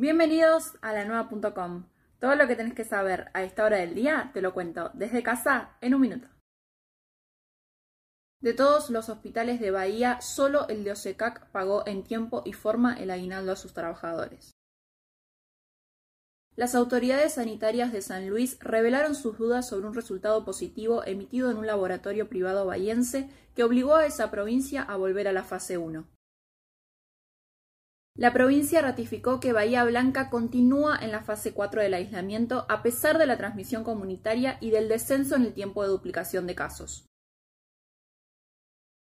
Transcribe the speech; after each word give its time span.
Bienvenidos 0.00 0.78
a 0.80 0.94
la 0.94 1.04
nueva.com. 1.04 1.84
Todo 2.20 2.34
lo 2.34 2.48
que 2.48 2.56
tenés 2.56 2.72
que 2.72 2.86
saber 2.86 3.30
a 3.34 3.42
esta 3.42 3.66
hora 3.66 3.76
del 3.76 3.94
día 3.94 4.30
te 4.32 4.40
lo 4.40 4.54
cuento 4.54 4.90
desde 4.94 5.22
casa 5.22 5.76
en 5.82 5.94
un 5.94 6.00
minuto. 6.00 6.26
De 8.40 8.54
todos 8.54 8.88
los 8.88 9.10
hospitales 9.10 9.60
de 9.60 9.70
Bahía, 9.70 10.22
solo 10.22 10.66
el 10.68 10.84
de 10.84 10.92
Osecac 10.92 11.50
pagó 11.50 11.86
en 11.86 12.02
tiempo 12.02 12.40
y 12.46 12.54
forma 12.54 12.94
el 12.94 13.10
aguinaldo 13.10 13.52
a 13.52 13.56
sus 13.56 13.74
trabajadores. 13.74 14.52
Las 16.56 16.74
autoridades 16.74 17.34
sanitarias 17.34 17.92
de 17.92 18.00
San 18.00 18.26
Luis 18.30 18.58
revelaron 18.60 19.14
sus 19.14 19.36
dudas 19.36 19.68
sobre 19.68 19.86
un 19.86 19.92
resultado 19.92 20.46
positivo 20.46 21.04
emitido 21.04 21.50
en 21.50 21.58
un 21.58 21.66
laboratorio 21.66 22.26
privado 22.26 22.64
bahiense 22.64 23.28
que 23.54 23.64
obligó 23.64 23.96
a 23.96 24.06
esa 24.06 24.30
provincia 24.30 24.80
a 24.80 24.96
volver 24.96 25.28
a 25.28 25.32
la 25.32 25.44
fase 25.44 25.76
1. 25.76 26.08
La 28.20 28.34
provincia 28.34 28.82
ratificó 28.82 29.40
que 29.40 29.54
Bahía 29.54 29.82
Blanca 29.82 30.28
continúa 30.28 30.98
en 31.00 31.10
la 31.10 31.22
fase 31.22 31.54
4 31.54 31.80
del 31.80 31.94
aislamiento 31.94 32.66
a 32.68 32.82
pesar 32.82 33.16
de 33.16 33.24
la 33.24 33.38
transmisión 33.38 33.82
comunitaria 33.82 34.58
y 34.60 34.68
del 34.68 34.90
descenso 34.90 35.36
en 35.36 35.46
el 35.46 35.54
tiempo 35.54 35.82
de 35.82 35.88
duplicación 35.88 36.46
de 36.46 36.54
casos. 36.54 37.06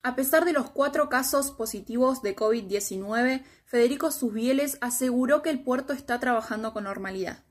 A 0.02 0.16
pesar 0.16 0.44
de 0.44 0.52
los 0.52 0.68
cuatro 0.68 1.08
casos 1.08 1.52
positivos 1.52 2.22
de 2.22 2.34
COVID-19, 2.34 3.44
Federico 3.64 4.10
Susbieles 4.10 4.78
aseguró 4.80 5.42
que 5.42 5.50
el 5.50 5.62
puerto 5.62 5.92
está 5.92 6.18
trabajando 6.18 6.72
con 6.72 6.82
normalidad. 6.82 7.44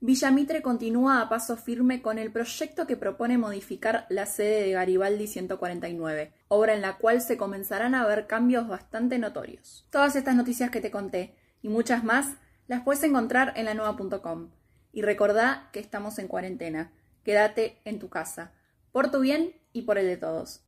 Villamitre 0.00 0.60
continúa 0.60 1.22
a 1.22 1.28
paso 1.30 1.56
firme 1.56 2.02
con 2.02 2.18
el 2.18 2.30
proyecto 2.30 2.86
que 2.86 2.98
propone 2.98 3.38
modificar 3.38 4.06
la 4.10 4.26
sede 4.26 4.64
de 4.64 4.72
Garibaldi 4.72 5.26
149, 5.26 6.34
obra 6.48 6.74
en 6.74 6.82
la 6.82 6.98
cual 6.98 7.22
se 7.22 7.38
comenzarán 7.38 7.94
a 7.94 8.06
ver 8.06 8.26
cambios 8.26 8.68
bastante 8.68 9.18
notorios. 9.18 9.86
Todas 9.88 10.14
estas 10.14 10.36
noticias 10.36 10.70
que 10.70 10.82
te 10.82 10.90
conté 10.90 11.34
y 11.62 11.70
muchas 11.70 12.04
más 12.04 12.36
las 12.68 12.82
puedes 12.82 13.02
encontrar 13.04 13.54
en 13.56 13.64
la 13.64 13.72
nueva.com. 13.72 14.50
Y 14.92 15.00
recordá 15.00 15.70
que 15.72 15.80
estamos 15.80 16.18
en 16.18 16.28
cuarentena. 16.28 16.92
Quédate 17.24 17.80
en 17.86 17.98
tu 17.98 18.10
casa. 18.10 18.52
Por 18.92 19.10
tu 19.10 19.20
bien 19.20 19.54
y 19.72 19.82
por 19.82 19.96
el 19.96 20.06
de 20.06 20.18
todos. 20.18 20.65